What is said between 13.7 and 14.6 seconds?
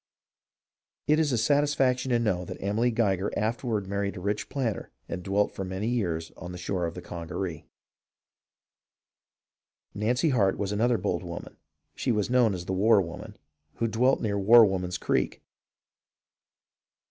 who dwelt near